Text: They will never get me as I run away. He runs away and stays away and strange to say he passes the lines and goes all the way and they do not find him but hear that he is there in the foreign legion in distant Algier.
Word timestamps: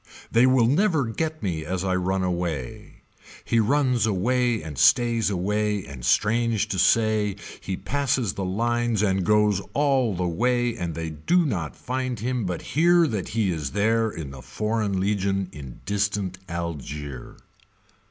They 0.31 0.47
will 0.47 0.65
never 0.65 1.05
get 1.05 1.43
me 1.43 1.63
as 1.63 1.83
I 1.83 1.95
run 1.95 2.23
away. 2.23 3.03
He 3.45 3.59
runs 3.59 4.07
away 4.07 4.63
and 4.63 4.75
stays 4.75 5.29
away 5.29 5.85
and 5.85 6.03
strange 6.03 6.67
to 6.69 6.79
say 6.79 7.35
he 7.59 7.77
passes 7.77 8.33
the 8.33 8.43
lines 8.43 9.03
and 9.03 9.23
goes 9.23 9.61
all 9.75 10.15
the 10.15 10.27
way 10.27 10.75
and 10.75 10.95
they 10.95 11.11
do 11.11 11.45
not 11.45 11.75
find 11.75 12.19
him 12.19 12.45
but 12.47 12.63
hear 12.73 13.05
that 13.09 13.27
he 13.37 13.51
is 13.51 13.73
there 13.73 14.09
in 14.09 14.31
the 14.31 14.41
foreign 14.41 14.99
legion 14.99 15.49
in 15.51 15.81
distant 15.85 16.39
Algier. 16.49 17.37